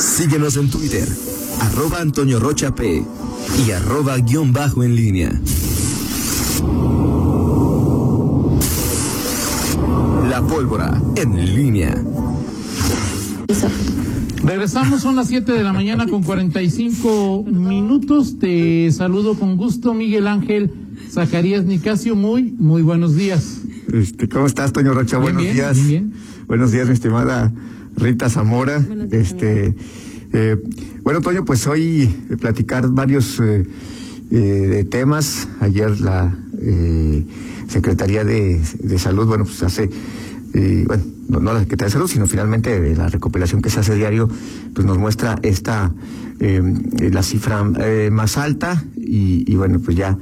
[0.00, 1.06] Síguenos en Twitter,
[1.60, 3.04] arroba Antonio Rocha P
[3.66, 5.30] y arroba guion bajo en línea.
[10.30, 12.02] La pólvora en línea.
[14.42, 18.38] Regresamos, son las 7 de la mañana con 45 minutos.
[18.38, 20.72] Te saludo con gusto, Miguel Ángel
[21.10, 22.16] Zacarías Nicasio.
[22.16, 23.60] Muy, muy buenos días.
[23.92, 25.18] Este, ¿Cómo estás, Toño Rocha?
[25.18, 25.76] Bien, buenos bien, días.
[25.76, 26.12] bien, bien.
[26.46, 27.52] Buenos días, mi estimada
[28.00, 28.84] Rita Zamora.
[29.12, 29.74] este,
[30.32, 30.56] eh,
[31.02, 33.64] bueno, Toño, pues hoy eh, platicar varios eh,
[34.30, 35.48] eh, temas.
[35.60, 37.24] Ayer la eh,
[37.68, 39.88] Secretaría de, de Salud, bueno, pues hace,
[40.86, 44.28] bueno, no, no la Secretaría de Salud, sino finalmente la recopilación que se hace diario,
[44.74, 45.92] pues nos muestra esta,
[46.40, 50.16] la cifra eh, más alta y, y bueno, pues ya.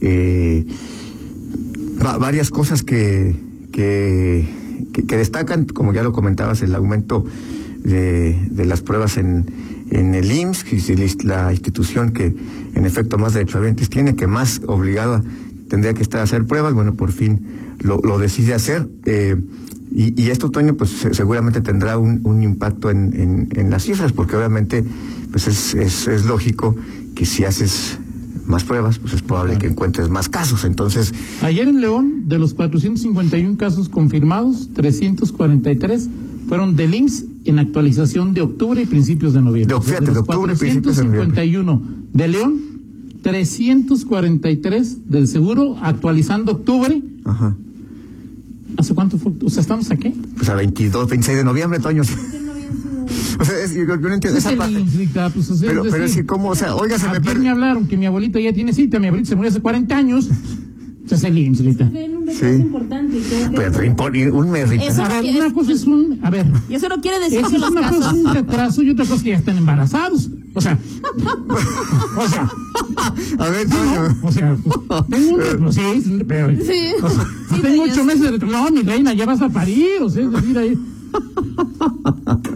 [0.00, 0.66] Eh,
[2.04, 3.34] va- varias cosas que,
[3.72, 4.46] que,
[4.92, 7.24] que- destacan, como ya lo comentabas, el aumento
[7.84, 9.46] de, de las pruebas en,
[9.90, 12.34] en el IMSS, que es la institución que
[12.74, 15.22] en efecto más derechohabientes tiene, que más obligada
[15.68, 17.46] tendría que estar a hacer pruebas, bueno, por fin
[17.80, 18.88] lo, decide hacer.
[19.06, 19.36] eh,
[19.94, 24.36] y, y esto, Toño, pues se- seguramente tendrá un, impacto en, en, las cifras, porque
[24.36, 24.84] obviamente
[25.30, 26.74] pues es, es, es lógico
[27.14, 27.98] que si haces
[28.46, 30.64] más pruebas, pues es probable que encuentres más casos.
[30.64, 31.12] Entonces,
[31.42, 36.08] Ayer en León, de los 451 casos confirmados, 343
[36.48, 39.74] fueron del IMSS en actualización de octubre y principios de noviembre.
[39.76, 41.34] De- fíjate, los de octubre y principios de noviembre.
[41.34, 42.60] 451 de León,
[43.22, 47.02] 343 del seguro actualizando octubre.
[47.24, 47.56] Ajá.
[48.78, 49.32] ¿Hace cuánto fue?
[49.44, 50.12] O sea, ¿estamos aquí?
[50.36, 52.02] Pues a 22, 26 de noviembre, Toño.
[53.42, 54.84] o sea, es- yo, yo no entiendo Es esa el parte.
[54.96, 56.48] Rita, pues, o sea, Pero, es pero es que, ¿cómo?
[56.50, 59.06] O sea, oiga, se me Ayer me hablaron que mi abuelita ya tiene cita, mi
[59.08, 60.28] abuelita se murió hace 40 años.
[61.04, 61.90] Ese es el IMSS, Rita.
[62.32, 62.46] Sí.
[62.46, 63.18] importante.
[63.54, 64.84] Pero, impor- un mes, Rita.
[64.84, 66.18] Eso- A ver, es- una cosa es un...
[66.22, 68.14] A ver, Y eso no quiere decir Eso que es los una cosa, casos.
[68.14, 70.30] un retraso y otra cosa que ya están embarazados.
[70.54, 70.78] O sea,
[72.16, 72.50] o sea,
[73.38, 74.18] A ver, no, Toño.
[74.22, 76.80] o sea, pues, tengo un retraso, sí, pero, Sí.
[77.02, 78.52] o sea, Sí, tengo ocho meses de retraso.
[78.52, 80.78] No, mi reina, ya vas a parir, o sea, es decir, ahí,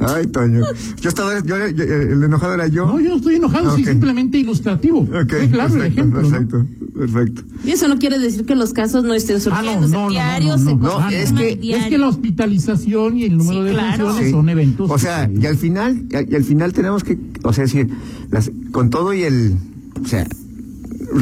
[0.00, 0.62] Ay, Toño.
[1.00, 2.86] Yo estaba, yo, yo- el enojado era yo.
[2.86, 3.88] no, yo no estoy enojado, sí, Ok.
[3.90, 5.00] simplemente ilustrativo.
[5.00, 6.30] Ok, Sí, claro, el perfecto, ejemplo, ¿no?
[6.30, 6.66] perfecto,
[6.98, 7.42] perfecto.
[7.64, 9.88] Y eso no quiere decir que los casos no estén Ah, surgiendo.
[9.88, 13.18] sea, no, no, diarios no, se no, no, confirman es que- Es que la hospitalización
[13.18, 14.16] y el número Sí, de claro.
[14.18, 14.30] Sí.
[14.30, 14.90] son eventos.
[14.90, 17.88] O sea, y al final, y al final tenemos que, o sea, decir,
[18.30, 19.54] las, con todo y el,
[20.02, 20.26] o sea,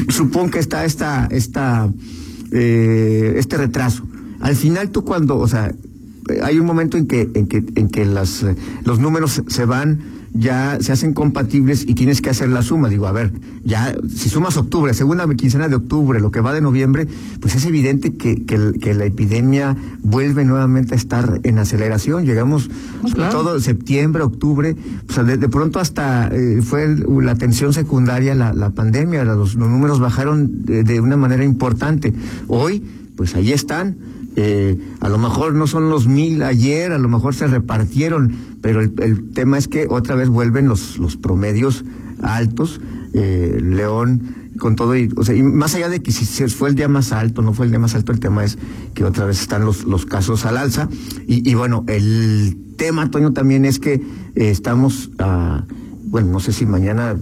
[0.08, 1.90] supongo que está esta, esta,
[2.52, 4.04] eh, este retraso.
[4.40, 5.74] Al final tú cuando, o sea,
[6.42, 10.18] hay un momento en que, en que, en que las, eh, los números se van,
[10.34, 12.88] ya se hacen compatibles y tienes que hacer la suma.
[12.90, 13.32] Digo, a ver,
[13.64, 17.08] ya, si sumas octubre, segunda quincena de octubre, lo que va de noviembre,
[17.40, 22.26] pues es evidente que, que, que la epidemia vuelve nuevamente a estar en aceleración.
[22.26, 22.70] Llegamos
[23.14, 23.32] claro.
[23.32, 24.76] todo septiembre, octubre,
[25.08, 29.54] o sea, de, de pronto hasta eh, fue la atención secundaria, la, la pandemia, los,
[29.54, 32.12] los números bajaron de, de una manera importante.
[32.48, 32.84] Hoy,
[33.16, 33.96] pues ahí están.
[34.40, 38.32] Eh, a lo mejor no son los mil ayer, a lo mejor se repartieron,
[38.62, 41.84] pero el, el tema es que otra vez vuelven los, los promedios
[42.22, 42.80] altos.
[43.14, 46.68] Eh, León, con todo, y, o sea, y más allá de que si se fue
[46.68, 48.58] el día más alto, no fue el día más alto, el tema es
[48.94, 50.88] que otra vez están los, los casos al alza.
[51.26, 54.02] Y, y bueno, el tema, Toño, también es que eh,
[54.36, 55.64] estamos, ah,
[56.10, 57.14] bueno, no sé si mañana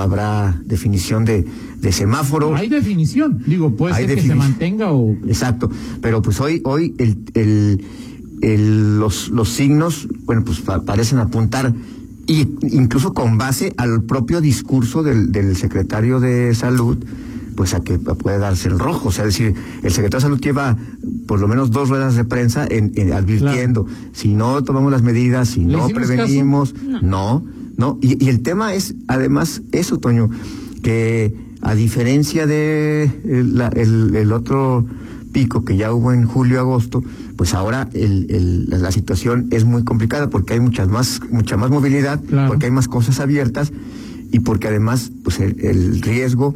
[0.00, 1.44] habrá definición de,
[1.80, 2.54] de semáforo.
[2.54, 3.42] Hay definición.
[3.46, 7.84] Digo, puede Hay ser que se mantenga o Exacto, pero pues hoy, hoy el, el,
[8.42, 11.72] el- los, los signos, bueno, pues pa- parecen apuntar,
[12.26, 16.98] y incluso con base al propio discurso del, del secretario de salud,
[17.56, 19.08] pues a que puede darse el rojo.
[19.10, 20.76] O sea, es decir, el secretario de salud lleva
[21.26, 25.48] por lo menos dos ruedas de prensa en, en advirtiendo, si no tomamos las medidas,
[25.50, 27.44] si ¿Le no prevenimos, no, no.
[28.00, 30.30] Y, y el tema es, además, eso, Toño,
[30.82, 34.86] que a diferencia de el, la- el- el otro
[35.32, 37.02] pico que ya hubo en julio agosto,
[37.36, 41.70] pues ahora el, el- la, situación es muy complicada porque hay muchas más, mucha más
[41.70, 42.48] movilidad, Claro.
[42.48, 43.72] porque hay más cosas abiertas
[44.30, 46.54] y porque además, pues el, el riesgo,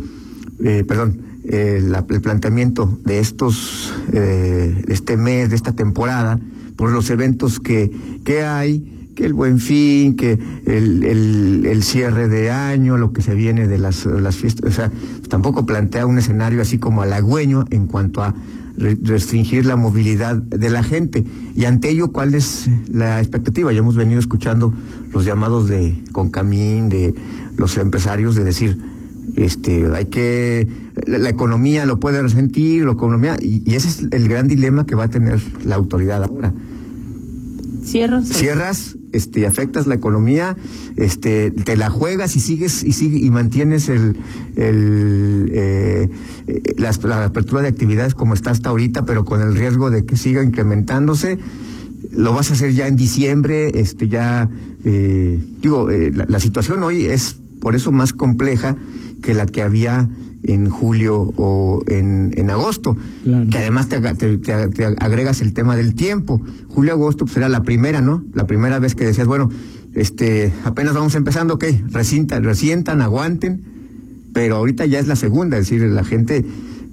[0.62, 6.38] eh, perdón, eh, la- el planteamiento de estos, eh, este mes, de esta temporada,
[6.76, 7.90] por los eventos que,
[8.24, 13.20] que hay, que el buen fin, que el, el, el cierre de año, lo que
[13.20, 14.92] se viene de las, las fiestas, o sea,
[15.28, 18.32] tampoco plantea un escenario así como halagüeño en cuanto a
[18.76, 21.24] re- restringir la movilidad de la gente.
[21.56, 23.72] Y ante ello, ¿cuál es la expectativa?
[23.72, 24.72] Ya hemos venido escuchando
[25.12, 27.12] los llamados de Concamín, de
[27.56, 28.78] los empresarios, de decir,
[29.34, 30.68] este, hay que,
[31.06, 34.86] la, la economía lo puede resentir, la economía, y, y ese es el gran dilema
[34.86, 36.54] que va a tener la autoridad ahora.
[37.82, 38.22] Cierro.
[38.22, 40.56] Cierras este, afectas la economía,
[40.96, 44.16] este, te la juegas y sigues y sigue, y mantienes el,
[44.56, 46.08] el eh,
[46.46, 50.16] eh, la, apertura de actividades como está hasta ahorita, pero con el riesgo de que
[50.16, 51.38] siga incrementándose.
[52.12, 54.48] Lo vas a hacer ya en diciembre, este ya
[54.84, 58.76] eh, digo, eh, la, la, situación hoy es por eso más compleja
[59.22, 60.08] que la que había
[60.42, 63.50] en julio o en, en agosto, claro.
[63.50, 66.40] que además te, te, te, te, agregas el tema del tiempo.
[66.68, 68.24] Julio-agosto pues era la primera, ¿no?
[68.34, 69.50] La primera vez que decías, bueno,
[69.94, 73.62] este, apenas vamos empezando, ok, resientan, resientan, aguanten,
[74.32, 76.44] pero ahorita ya es la segunda, es decir, la gente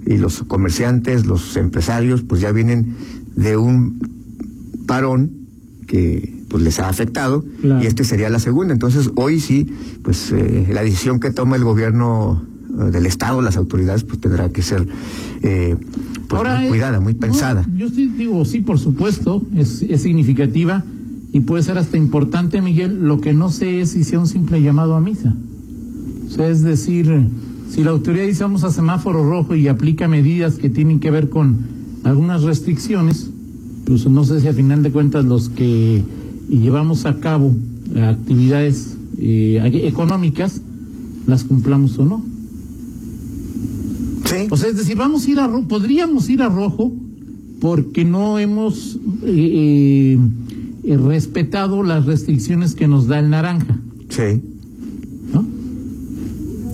[0.05, 2.95] y los comerciantes, los empresarios, pues ya vienen
[3.35, 3.99] de un
[4.87, 5.31] parón
[5.87, 7.83] que pues les ha afectado claro.
[7.83, 8.73] y este sería la segunda.
[8.73, 9.67] Entonces hoy sí,
[10.03, 12.45] pues eh, la decisión que toma el gobierno
[12.75, 14.87] del Estado, las autoridades, pues tendrá que ser
[15.41, 15.75] eh,
[16.27, 17.65] pues, Ahora, muy cuidada, muy pensada.
[17.67, 20.83] No, yo sí digo, sí, por supuesto, es, es significativa
[21.31, 23.05] y puede ser hasta importante, Miguel.
[23.07, 25.35] Lo que no sé es si sea un simple llamado a misa.
[26.27, 27.29] O sea, es decir,
[27.69, 31.29] si la autoridad dice vamos a semáforo rojo y aplica medidas que tienen que ver
[31.29, 31.57] con
[32.03, 33.29] algunas restricciones,
[33.81, 36.03] incluso no sé si a final de cuentas los que
[36.49, 37.53] llevamos a cabo
[38.01, 40.61] actividades eh, económicas
[41.27, 42.34] las cumplamos o no.
[44.37, 44.47] Sí.
[44.49, 46.91] O sea, es decir, vamos a ir a rojo, podríamos ir a rojo
[47.59, 50.17] porque no hemos eh,
[50.83, 53.79] eh, respetado las restricciones que nos da el naranja.
[54.09, 54.41] Sí.
[55.33, 55.45] ¿No?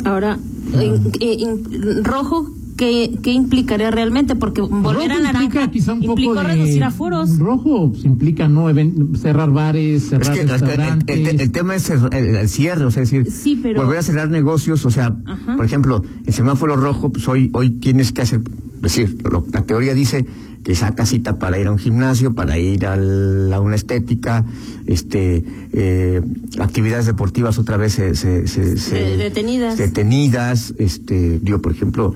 [0.03, 0.39] Ahora,
[0.73, 4.35] en, en, rojo ¿Qué, ¿qué, implicaría realmente?
[4.35, 7.37] Porque volver rojo a naranja quizá un implicó poco de, reducir aforos.
[7.37, 8.69] Rojo pues, implica no
[9.15, 11.15] cerrar bares, cerrar es que, restaurantes.
[11.15, 13.83] El, el, el, tema es el, el, cierre, o sea, es decir, sí, pero...
[13.83, 15.57] volver a cerrar negocios, o sea, Ajá.
[15.57, 18.41] por ejemplo, el semáforo rojo, pues hoy, hoy tienes que hacer,
[18.77, 20.25] es decir, lo, la teoría dice
[20.63, 24.43] que saca cita para ir a un gimnasio, para ir a, la, a una estética,
[24.87, 25.43] este,
[25.73, 26.21] eh,
[26.59, 32.15] actividades deportivas otra vez se, se, se, se detenidas, detenidas, este, yo por ejemplo,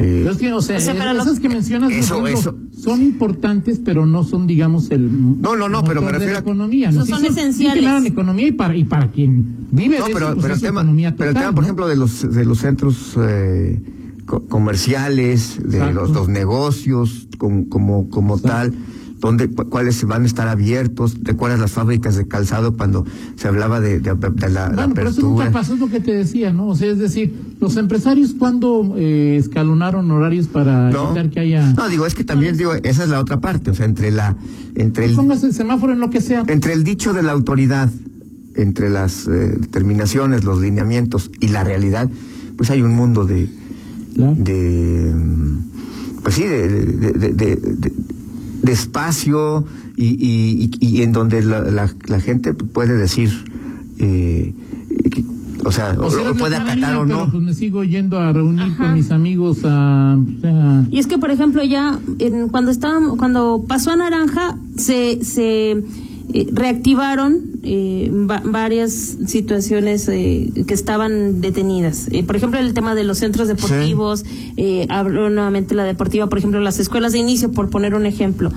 [0.00, 1.40] eh, es que, o sea, o sea esas lo...
[1.40, 2.82] que mencionas eso, ejemplo, eso.
[2.82, 6.40] son importantes, pero no son, digamos, el no, no, no, pero me refiero a la
[6.40, 6.92] economía.
[6.92, 7.04] ¿no?
[7.04, 7.84] son, sí, esenciales.
[7.84, 10.54] Son, la economía y para y para quien vive no, de pero, eso, pues pero,
[10.54, 11.66] es el tema, economía pero total, el tema, por ¿no?
[11.66, 13.82] ejemplo, de los de los centros eh,
[14.24, 18.72] co comerciales, de los, los, negocios, como como, como tal
[19.20, 23.04] donde cuáles van a estar abiertos, recuerdas las fábricas de calzado cuando
[23.36, 24.94] se hablaba de, de, de la, bueno, la apertura.
[24.94, 26.68] Pero eso nunca pasó, es lo que te decía, ¿no?
[26.68, 31.72] O sea, es decir, los empresarios cuando eh, escalonaron horarios para no, evitar que haya.
[31.72, 34.36] No, digo, es que también digo, esa es la otra parte, o sea, entre la,
[34.74, 36.44] entre el, pongas el semáforo en lo que sea.
[36.46, 37.90] entre el dicho de la autoridad,
[38.54, 42.08] entre las eh, determinaciones, los lineamientos y la realidad,
[42.56, 43.48] pues hay un mundo de,
[44.14, 44.34] claro.
[44.36, 45.12] de,
[46.22, 47.92] pues sí, de, de, de, de
[48.62, 49.64] de espacio
[49.96, 53.30] y, y, y, en donde la, la, la, gente puede decir,
[53.98, 54.52] eh,
[55.64, 57.30] o sea, o, sea, o puede acatar o no.
[57.30, 58.84] Pues me sigo yendo a reunir Ajá.
[58.84, 60.18] con mis amigos a.
[60.90, 65.70] Y es que, por ejemplo, ya en, cuando estábamos, cuando pasó a Naranja, se, se
[65.72, 72.08] eh, reactivaron eh, va varias situaciones eh, que estaban detenidas.
[72.10, 74.24] Eh, por ejemplo, el tema de los centros deportivos,
[74.56, 74.86] sí.
[74.88, 78.50] habló nuevamente la deportiva, por ejemplo, las escuelas de inicio, por poner un ejemplo.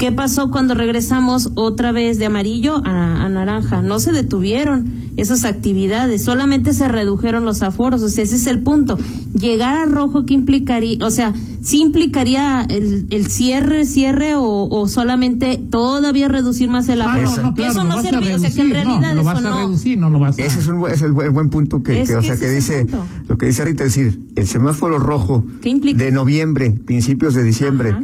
[0.00, 3.82] ¿Qué pasó cuando regresamos otra vez de amarillo a, a, naranja?
[3.82, 8.60] No se detuvieron esas actividades, solamente se redujeron los aforos, o sea, ese es el
[8.60, 8.96] punto.
[9.38, 11.04] Llegar a rojo, ¿qué implicaría?
[11.04, 17.02] O sea, ¿sí implicaría el, el cierre, cierre o, o, solamente todavía reducir más el
[17.02, 17.28] aforo?
[17.28, 19.38] Ah, no, no, claro, eso no, serviría, o sea, que en realidad no, lo vas
[19.38, 19.58] eso a.
[19.58, 20.42] Reducir, no lo vas a...
[20.42, 22.50] Ese es, un, es el buen, buen punto que, es que, o sea, que que
[22.50, 22.86] dice,
[23.28, 27.90] lo que dice ahorita, es decir, el semáforo rojo de noviembre, principios de diciembre.
[27.90, 28.02] Ajá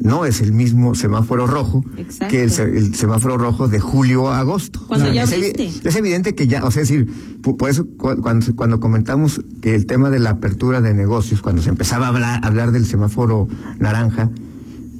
[0.00, 2.30] no es el mismo semáforo rojo Exacto.
[2.30, 4.84] que el, el, semáforo rojo de julio a agosto.
[4.86, 7.10] Cuando ya es, es, evidente que ya, o sea, es decir,
[7.42, 11.70] por eso cuando, cuando comentamos que el tema de la apertura de negocios, cuando se
[11.70, 13.48] empezaba a hablar, hablar del semáforo
[13.78, 14.30] naranja,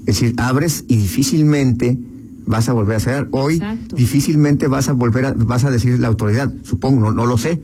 [0.00, 1.98] es decir, abres y difícilmente
[2.46, 3.28] vas a volver a cerrar.
[3.30, 3.96] Hoy Exacto.
[3.96, 7.60] difícilmente vas a volver a, vas a decir la autoridad, supongo, no, no lo sé,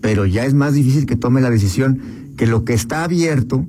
[0.00, 2.00] pero ya es más difícil que tome la decisión
[2.36, 3.66] que lo que está abierto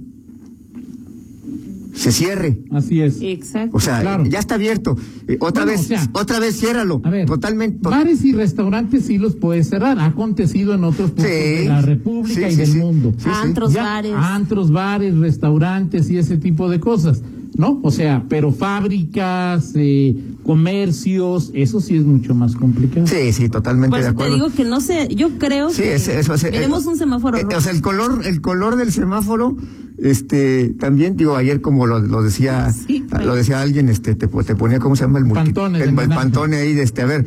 [2.04, 2.60] se cierre.
[2.72, 3.20] Así es.
[3.22, 3.78] Exacto.
[3.78, 4.26] O sea, Claro.
[4.26, 4.96] ya está abierto.
[5.28, 7.02] Eh, otra Bueno, vez, o sea, otra vez ciérralo.
[7.04, 7.80] A ver, Totalmente.
[7.80, 9.98] to- bares y restaurantes sí los puedes cerrar.
[10.00, 11.32] Ha acontecido en otros puntos Sí.
[11.32, 12.78] de la República Sí, y sí, del sí.
[12.78, 13.14] mundo.
[13.26, 14.14] Antros, Ya, bares.
[14.16, 17.22] Antros, bares, restaurantes y ese tipo de cosas,
[17.58, 17.80] ¿no?
[17.84, 23.08] O sea, pero fábricas, eh, comercios, eso sí es mucho más complicado.
[23.08, 24.36] Sí, sí, totalmente Por de eso te acuerdo.
[24.36, 27.44] digo que no sé, yo creo Sí, que eso, ese- veremos eh, un semáforo eh,
[27.44, 27.58] rojo.
[27.58, 29.56] O sea, el color, el color del semáforo,
[29.98, 34.56] este, también digo ayer como lo, lo decía, Sí, lo decía alguien, este, te, te
[34.56, 36.16] ponía cómo se llama el multi- Pantone, el, el naranja.
[36.16, 37.26] pantone ahí, de este, a ver,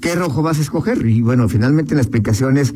[0.00, 1.06] ¿qué rojo vas a escoger?
[1.06, 2.74] Y bueno, finalmente la explicación es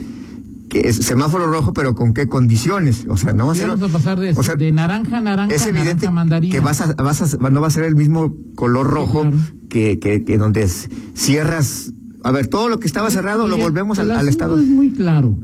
[0.75, 3.07] que es semáforo rojo, pero con qué condiciones.
[3.09, 3.69] O sea, no va a ser.
[3.69, 6.53] Vamos a pasar de, o sea, de naranja a naranja es evidente naranja mandarina.
[6.53, 9.37] que vas a, vas a, no va a ser el mismo color rojo claro.
[9.71, 10.69] que, que, que donde
[11.15, 11.93] cierras.
[12.25, 14.59] A ver, todo lo que estaba cerrado lo volvemos al, el al estado.
[14.59, 15.37] Es muy claro,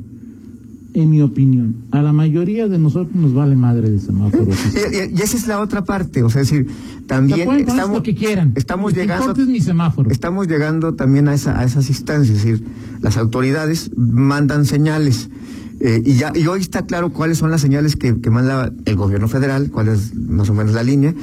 [0.94, 1.76] en mi opinión.
[1.90, 4.46] A la mayoría de nosotros nos vale madre de semáforo.
[4.46, 6.68] Y, esa es la otra parte, o sea, es decir,
[7.06, 8.52] también pueden poner estamos, lo que quieran.
[8.56, 10.10] estamos que llegando, mi semáforo.
[10.10, 12.64] estamos llegando también a esa, a esas instancias, es decir,
[13.00, 15.30] las autoridades mandan señales.
[15.80, 18.96] eh, y ya y hoy está claro cuáles son las señales que, que manda el
[18.96, 21.14] gobierno federal, cuál es más o menos la línea,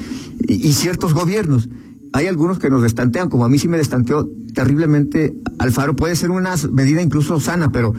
[0.47, 1.69] y, y ciertos gobiernos.
[2.13, 5.95] Hay algunos que nos destantean, como a mí sí me destanteó terriblemente Alfaro.
[5.95, 7.93] Puede ser una medida incluso sana, pero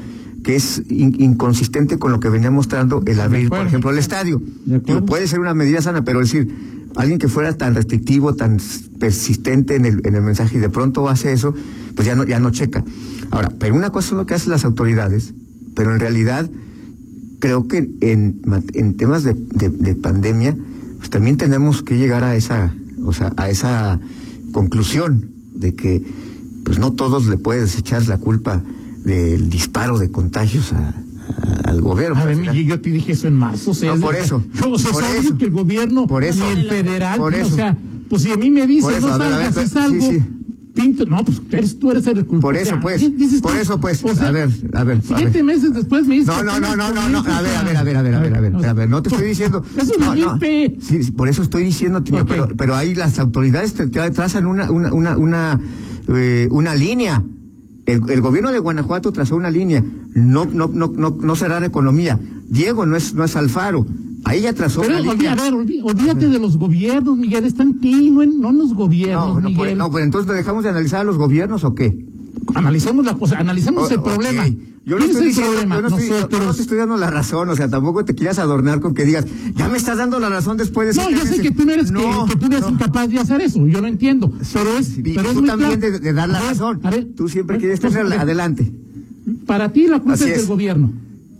[0.44, 4.40] que es in- inconsistente con lo que venía mostrando el abrir, por ejemplo, el estadio.
[4.64, 6.54] Digo, puede ser una medida sana, pero es decir,
[6.96, 8.58] alguien que fuera tan restrictivo, tan
[8.98, 11.54] persistente en el, en el mensaje y de pronto hace eso,
[11.94, 12.84] pues ya no, ya no checa.
[13.30, 15.34] Ahora, pero una cosa es lo que hacen las autoridades,
[15.74, 16.48] pero en realidad
[17.40, 18.40] creo que en,
[18.74, 20.56] en temas de, de- de pandemia,
[20.98, 24.00] pues también tenemos que llegar a esa, o sea, a esa
[24.52, 26.02] conclusión de que
[26.64, 28.62] pues no todos le puedes echar la culpa
[29.04, 32.18] del disparo de contagios a- a- al gobierno.
[32.20, 33.70] A ver, yo te dije eso en marzo.
[33.70, 35.38] O sea, No, es por eso, O sea, por es eso.
[35.38, 36.44] que el gobierno, Por eso.
[36.44, 37.54] ni el federal, Por o eso.
[37.54, 37.76] sea,
[38.08, 40.22] pues si a mí me Por dicen eso, no ver, ver, salgas, sí, sí.
[40.74, 42.40] pinto, no, pues eres, tú eres el culpable.
[42.40, 45.44] Por eso, pues, Dices por eso, pues, o sea, a ver, a ver, Siete ver.
[45.44, 46.28] meses después me dices.
[46.28, 48.20] No, no, no, no, no, no, a ver, a ver, a ver, a ver, a
[48.20, 49.62] ver, a ver, a ver, no te estoy diciendo.
[49.76, 50.38] Es una no.
[50.80, 54.70] Sí, por eso estoy diciendo, tío, pero, pero ahí las autoridades te, te trazan una,
[54.70, 55.60] una, una, una,
[56.08, 57.22] eh, una línea.
[57.88, 59.82] El, el gobierno de Guanajuato trazó una línea.
[60.14, 62.18] No, no, no, no, no cerrar economía.
[62.48, 63.86] Diego no es, no es Alfaro.
[64.24, 65.32] Ahí ya trazó Pero una línea.
[65.32, 68.58] a ver, olví- olvídate de los gobiernos, Miguel, están en ti, no en, no en
[68.58, 69.78] los gobiernos, No, no, pues, Miguel.
[69.78, 72.04] no, pues entonces dejamos de analizar a los gobiernos o qué?
[72.54, 74.04] Analicemos la cosa, analicemos O- el ok.
[74.04, 74.44] problema.
[74.88, 75.74] Yo no ¿Quién es estoy diciendo, problema?
[75.76, 76.56] yo no estoy, no Nosotros.
[76.56, 79.68] te estoy dando la razón, o sea, tampoco te quieras adornar con que digas, ya
[79.68, 81.40] me estás dando la razón después de No, yo sé meses".
[81.42, 82.70] que tú no eres, que- No, que, tú eres no.
[82.70, 84.32] incapaz de hacer eso, yo lo entiendo.
[84.52, 86.80] Pero es, Y pero tú también de, de dar la A ver, razón.
[86.82, 88.14] a ver, tú siempre pues, quieres pues, tenerla.
[88.14, 88.72] a ver, Adelante.
[89.46, 90.90] Para ti la culpa es del gobierno.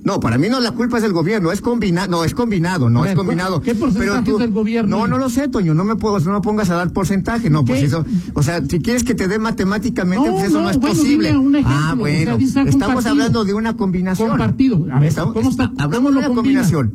[0.05, 3.03] No, para mí no la culpa es del gobierno, es combinado, no, es combinado, no
[3.03, 3.61] ver, es combinado.
[3.61, 4.97] ¿qué porcentaje es del gobierno?
[4.97, 7.65] No, no lo sé, Toño, no me puedo, no me pongas a dar porcentaje, no,
[7.65, 10.71] pues eso, o sea, si quieres que te dé matemáticamente, No, pues eso no, no,
[10.71, 11.29] es bueno, posible.
[11.29, 14.29] dime un ejemplo, ah, o sea, bueno, estamos hablando de una combinación.
[14.31, 14.87] Compartido.
[14.93, 15.65] A ver, Estamos- ¿cómo está?
[15.79, 16.95] Hablamos ¿Cómo de una combinación.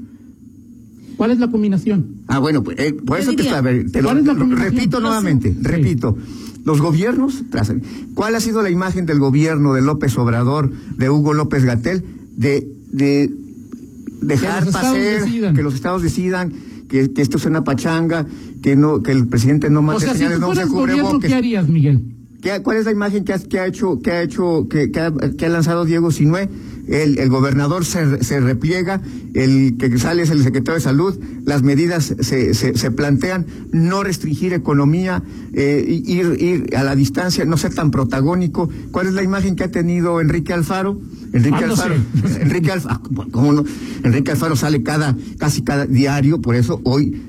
[1.17, 2.05] ¿Cuál es la combinación?
[2.27, 4.25] Ah, bueno, pues, eh, por Yo eso te, diría, a ver, te lo, ¿cuál es
[4.25, 5.59] la lo repito nuevamente, Sí.
[5.61, 6.17] repito.
[6.65, 7.83] Los gobiernos, trazan-
[8.15, 12.03] ¿cuál ha sido la imagen del gobierno de López Obrador, de Hugo López Gatel,
[12.35, 13.29] de, de
[14.21, 14.95] dejar pasar,
[15.53, 16.53] que los estados decidan,
[16.87, 18.25] que, que esto es una pachanga,
[18.61, 21.19] que no, que el presidente no O mande sea, si señales, no se cubre gobierno,
[21.19, 22.01] ¿qué harías, Miguel?
[22.41, 24.99] ¿Qué- ¿Cuál es la imagen que ha, que ha hecho, que ha hecho, que, que
[24.99, 26.49] ha, que ha lanzado Diego Sinué?
[26.87, 29.01] El, el gobernador se, se repliega,
[29.33, 34.03] el que sale es el secretario de salud, las medidas se, se, se plantean, no
[34.03, 35.23] restringir economía,
[35.53, 38.69] eh, ir, ir a la distancia, no ser tan protagónico.
[38.91, 40.99] ¿Cuál es la imagen que ha tenido Enrique Alfaro?
[41.33, 41.95] Enrique Ah, Alfaro.
[42.41, 43.63] Enrique Alfaro, ¿cómo no?
[44.03, 47.21] Enrique Alfaro sale cada, casi cada diario, por eso hoy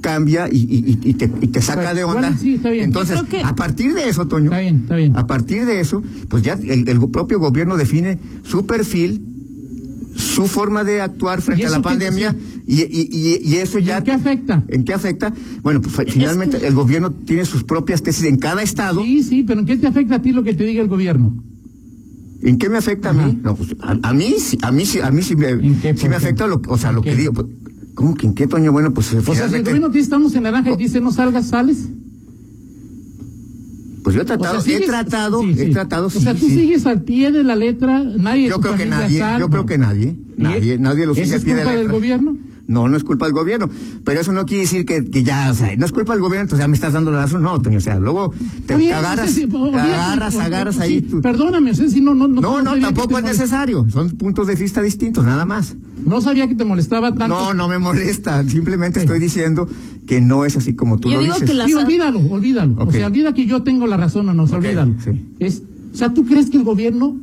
[0.00, 2.20] cambia y, y, y- y te, y te saca de onda.
[2.28, 2.84] bueno, sí, está bien.
[2.84, 5.16] Entonces, que- a partir de eso, Toño, Está bien, está bien.
[5.16, 9.22] a partir de eso, pues ya el, el propio gobierno define su perfil,
[10.14, 12.36] su forma de actuar frente ¿Y a la pandemia
[12.66, 13.98] y, eso ¿Y ya...
[13.98, 14.62] en qué afecta?
[14.68, 15.32] ¿En qué afecta?
[15.62, 19.02] Bueno, pues fi- finalmente el gobierno tiene sus propias tesis en cada estado.
[19.02, 21.34] Sí, sí, pero ¿en qué te afecta a ti lo que te diga el gobierno?
[22.44, 23.38] ¿En qué me afecta a mí?
[23.42, 25.96] No, pues a, a mí, sí- a mí sí, a mí sí me, ¿En qué,
[25.96, 27.10] sí me afecta lo, o sea, ¿En lo qué?
[27.10, 27.32] que digo.
[27.32, 27.46] pues,
[27.94, 28.70] ¿Cómo que en qué, Toño?
[28.72, 31.10] Bueno, pues O sea, si el gobierno te dice estamos en naranja y dice no
[31.12, 31.88] salgas, sales.
[34.02, 35.70] pues yo he O sea, tratado, he tratado, sí, he sí.
[35.70, 39.22] tratado, O sea, tú sigues al pie de la letra, nadie Yo creo que nadie,
[39.38, 41.76] yo creo que nadie, ¿Y nadie, nadie lo ¿Eso sigue a es pie de del
[41.78, 41.92] letra.
[41.92, 42.36] gobierno?
[42.66, 43.68] No, no es culpa del gobierno,
[44.04, 46.42] pero eso no quiere decir que, que ya, o sea, no es culpa del gobierno,
[46.44, 48.32] entonces ya me estás dando la razón, no, Toño, o sea, luego
[48.66, 51.20] te Oye, agarras, sí, sí, te olvídate, agarras, agarras sí, ahí tu...
[51.20, 52.40] Perdóname, o sea, si no, no, no.
[52.40, 55.76] No, no, tampoco es necesario, son puntos de vista distintos, nada más.
[56.06, 57.28] No sabía que te molestaba tanto.
[57.28, 59.04] No, no me molesta, simplemente Sí.
[59.06, 59.68] estoy diciendo
[60.06, 61.50] que no es así como tú Yo lo digo dices.
[61.50, 62.76] que la- Sí, olvídalo, olvídalo.
[62.78, 64.94] O sea, olvida que yo tengo la razón o no, Ok, olvídalo.
[65.04, 65.10] sí.
[65.38, 67.16] Es, o sea, ¿tú crees que el gobierno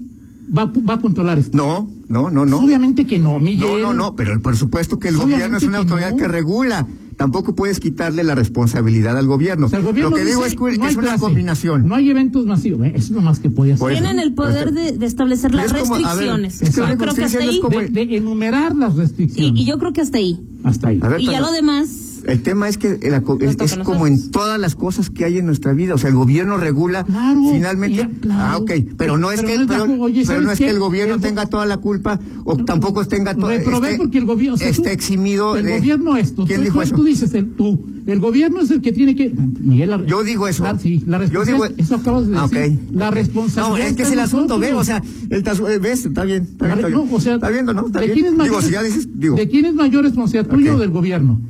[0.55, 1.58] va, a- va a controlar esto?
[1.58, 2.58] No, no, no, no.
[2.60, 3.67] Obviamente que no, Miguel.
[3.67, 6.17] No, no, no, pero por supuesto que el Obviamente gobierno es una que autoridad no.
[6.17, 6.88] que regula.
[7.17, 9.67] Tampoco puedes quitarle la responsabilidad al gobierno.
[9.67, 11.88] O sea, el gobierno lo que digo es que no hay es una clase, combinación.
[11.88, 12.88] No hay eventos masivos.
[12.88, 13.89] eh, Es lo más que podía hacer.
[13.91, 16.62] Tienen el poder de, de establecer las Es como- a ver, restricciones.
[16.63, 17.62] es que yo creo que hasta ahí.
[17.91, 19.62] de, de enumerar las Y, restricciones.
[19.62, 20.39] y yo creo que hasta ahí.
[20.63, 20.98] Hasta ahí.
[20.98, 21.89] Ver, Y ya lo demás
[22.25, 23.24] El tema es que la
[23.63, 25.96] es, como en todas las cosas que hay en nuestra vida.
[25.96, 28.08] O sea, el gobierno regula Claro, finalmente.
[28.22, 28.42] claro.
[28.44, 28.72] Ah, ok.
[28.98, 30.70] Pero no es Pero que, no es pero, cu- oye, pero ¿sabes no es que
[30.70, 33.50] el gobierno El- tenga toda la culpa o tampoco tenga todo.
[33.50, 34.56] Reprobé porque el gobierno.
[34.56, 35.56] o sea, esté tú- eximido.
[35.56, 36.46] El de- gobierno es tú.
[36.46, 36.96] ¿Quién tú, dijo tú- eso?
[36.96, 37.86] Tú dices, el, tú.
[38.08, 39.30] El gobierno es el que tiene que.
[39.60, 40.63] Miguel, la- Yo digo eso.
[40.63, 41.80] la- sí, la Yo digo- responsabilidad.
[41.80, 42.80] Eso acabas de Ah, decir.
[42.92, 43.88] La No, responsabilidad.
[43.88, 46.66] es que es está el asunto, ve, o sea, el eh, ves, está bien, está
[46.66, 47.06] bien, La- Toño.
[47.06, 47.88] no, o sea, está viendo, ¿no?
[47.88, 48.13] Está ¿de bien.
[48.16, 50.78] quién es mayor, digo, si ya dices, digo, ¿De quién es mayor responsabilidad, tuyo Ok.
[50.78, 51.42] o del gobierno?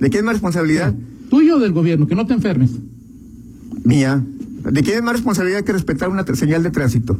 [0.00, 0.94] ¿De quién es más responsabilidad?
[1.30, 2.70] Tuyo o del gobierno, que no te enfermes.
[3.84, 4.22] Mía.
[4.70, 7.18] ¿De quién es más responsabilidad que respetar una señal de tránsito?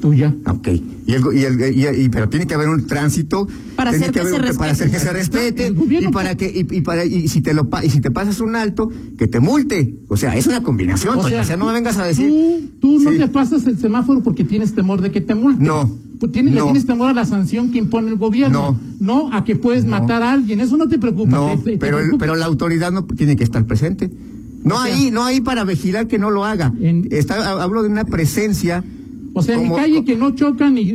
[0.00, 0.34] Tuya.
[0.44, 0.68] Ah, Ok.
[1.06, 4.10] Y el, go- y el, y- y- pero tiene que haber un tránsito Para hacer
[4.10, 5.68] que haber se un- para hacer que se respete
[6.00, 8.40] y para que y, y para y si te lo pa- y si te pasas
[8.40, 9.96] un alto que te multe.
[10.08, 11.18] O sea, es una combinación.
[11.18, 12.28] O sea, no me vengas a decir.
[12.80, 13.18] Tú, tú no Sí.
[13.18, 15.64] te pasas el semáforo porque tienes temor de que te multen.
[15.66, 15.90] No,
[16.20, 16.66] Pues tienes, le no.
[16.66, 18.78] tienes temor a la sanción que impone el gobierno.
[19.00, 19.30] No.
[19.32, 19.90] a que puedes No.
[19.90, 20.60] matar a alguien.
[20.60, 21.30] Eso no te preocupa.
[21.30, 22.24] No, te- te- te pero el- preocupa.
[22.24, 24.10] pero la autoridad no tiene que estar presente.
[24.62, 26.72] No O sea, ahí, no ahí para vigilar que no lo haga.
[26.80, 28.82] En- Está, hablo de una presencia.
[29.34, 30.94] O sea, en mi calle que no chocan y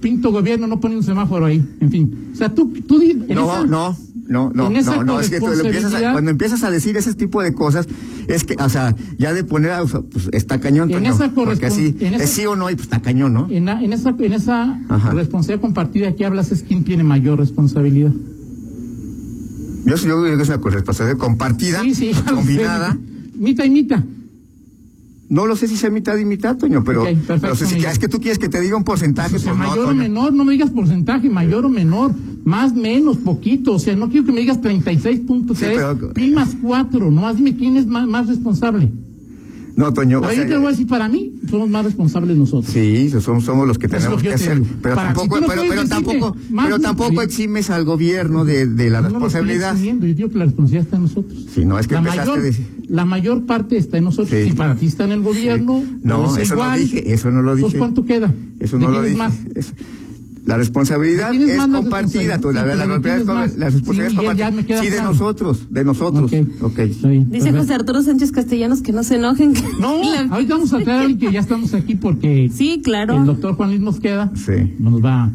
[0.00, 1.62] pinto gobierno no pone un semáforo ahí.
[1.80, 2.28] En fin.
[2.32, 3.96] O sea, tú, tú en No, esa- no,
[4.32, 6.96] no, no, no, no, es que tú lo empiezas a- corresponsabilidad- cuando empiezas a decir
[6.96, 7.86] ese tipo de cosas,
[8.26, 11.30] es que, o sea, ya de poner, a- o sea, pues está cañón, En esa
[11.30, 13.46] porque así, en esa- es sí o no, y pues está cañón, ¿no?
[13.50, 15.10] En, la- en esa, en esa Ajá.
[15.12, 18.12] responsabilidad compartida que hablas es quién tiene mayor responsabilidad.
[19.84, 22.12] Yo sí, yo digo que es una responsabilidad compartida, Sí, sí.
[22.12, 22.34] ya lo sé.
[22.34, 22.96] combinada.
[23.36, 24.04] Mita y mita.
[25.28, 27.98] No lo sé si sea mitad y mitad, Toño, pero, Ok, perfecto, pero si, es
[27.98, 30.32] que tú quieres que te diga un porcentaje, O sea, pues no, mayor o menor,
[30.34, 32.12] no me digas porcentaje, mayor o menor,
[32.44, 33.74] más, menos, poquito.
[33.74, 37.10] O sea, no quiero que me digas 36.3 Sí, pero- pi más 4.
[37.10, 38.90] Nomás dime quién es más, más responsable.
[39.74, 42.36] No, Toño, o Pero sea, yo te voy a decir, para mí, somos más responsables
[42.36, 42.70] nosotros.
[42.70, 45.36] Sí, somos, somos los que tenemos lo que que yo te hacer, pero Para- tampoco,
[45.36, 49.72] si no pero, tampoco, pero de- eximes al gobierno de, de la No lo responsabilidad.
[49.72, 51.46] exigiendo, Yo digo que la responsabilidad está en nosotros.
[51.54, 54.28] Sí, no, es que la mayor, decir- la mayor parte está en nosotros.
[54.42, 54.50] Sí.
[54.50, 56.78] Si para ti está en el gobierno, No, pues eso no igual.
[56.80, 57.78] dije, eso no lo Pues dije.
[57.78, 58.30] ¿cuánto queda?
[58.60, 59.16] Eso ¿De no lo dije.
[59.16, 59.32] más?
[59.54, 59.72] Eso-
[60.44, 62.66] La responsabilidad ¿De quién es compartida, tú, la, responsabilidad?
[62.66, 63.56] la, Sí, pero ¿de responsabilidad, quién es más?
[63.56, 64.80] la responsabilidad Sí, es Miguel, ya me compartida.
[64.80, 65.12] Sí, de claro.
[65.12, 66.30] nosotros, de nosotros.
[66.32, 67.58] Dice perfecto.
[67.58, 69.54] José Arturo Sánchez Castellanos que no se enojen.
[69.80, 70.02] No,
[70.32, 73.18] ahorita vamos a traer a alguien que ya estamos aquí porque Sí, claro.
[73.18, 74.74] el doctor Juan Luis Mosqueda Sí.
[74.80, 75.30] nos va,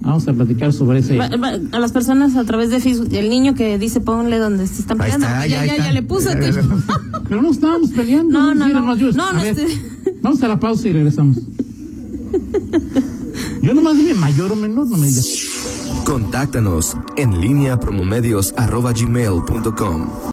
[0.00, 1.16] vamos a platicar sobre ese.
[1.16, 4.68] Va- va- a las personas a través de Facebook, el niño que dice ponle donde
[4.68, 5.26] se están peleando.
[5.26, 6.30] está, ya, ya ya, le puse.
[7.28, 8.32] Pero no estábamos peleando.
[8.32, 8.94] No, no, no.
[8.94, 9.56] No, a no ver,
[10.22, 11.38] Vamos a la pausa y regresamos.
[13.62, 15.46] Yo nomás dime mayor o menor, no me digas.
[16.04, 18.52] Contáctanos en línea promomedios